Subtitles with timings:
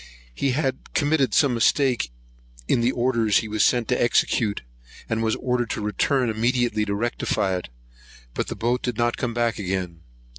[0.33, 2.11] He had committed some mistake
[2.67, 4.63] in the orders he was sent to execute,
[5.07, 7.69] and was ordered to return immediately to rectify it;
[8.33, 10.01] but the boat did not come back again.